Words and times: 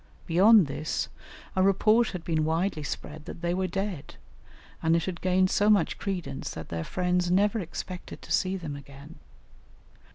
Beyond 0.25 0.65
this, 0.65 1.09
a 1.55 1.61
report 1.61 2.09
had 2.09 2.23
been 2.23 2.43
widely 2.43 2.81
spread 2.81 3.25
that 3.25 3.41
they 3.43 3.53
were 3.53 3.67
dead, 3.67 4.15
and 4.81 4.95
it 4.95 5.03
had 5.05 5.21
gained 5.21 5.51
so 5.51 5.69
much 5.69 5.99
credence 5.99 6.55
that 6.55 6.69
their 6.69 6.83
friends 6.83 7.29
never 7.29 7.59
expected 7.59 8.19
to 8.23 8.31
see 8.31 8.57
them 8.57 8.75
again. 8.75 9.19